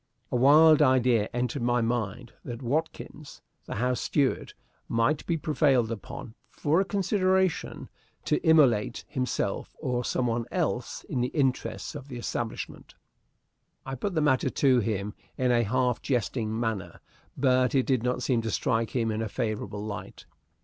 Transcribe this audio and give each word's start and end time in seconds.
A 0.31 0.35
wild 0.35 0.81
idea 0.81 1.29
entered 1.31 1.61
my 1.61 1.79
mind 1.79 2.33
that 2.43 2.63
Watkins, 2.63 3.43
the 3.67 3.75
house 3.75 4.01
steward, 4.01 4.53
might 4.87 5.23
be 5.27 5.37
prevailed 5.37 5.91
upon 5.91 6.33
for 6.49 6.81
a 6.81 6.85
consideration 6.85 7.87
to 8.25 8.39
immolate 8.43 9.05
himself 9.07 9.75
or 9.77 10.03
some 10.03 10.25
one 10.25 10.45
else 10.49 11.03
in 11.03 11.21
the 11.21 11.27
interests 11.27 11.93
of 11.93 12.07
the 12.07 12.17
establishment. 12.17 12.95
I 13.85 13.93
put 13.93 14.15
the 14.15 14.21
matter 14.21 14.49
to 14.49 14.79
him 14.79 15.13
in 15.37 15.51
a 15.51 15.61
half 15.61 16.01
jesting 16.01 16.59
manner; 16.59 16.99
but 17.37 17.75
it 17.75 17.85
did 17.85 18.01
not 18.01 18.23
seem 18.23 18.41
to 18.41 18.49
strike 18.49 18.95
him 18.95 19.11
in 19.11 19.21
a 19.21 19.29
favorable 19.29 19.85
light. 19.85 20.25